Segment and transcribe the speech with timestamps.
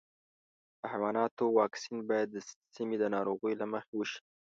[0.79, 2.37] د حیواناتو واکسین باید د
[2.75, 4.19] سیمې د ناروغیو له مخې وشي.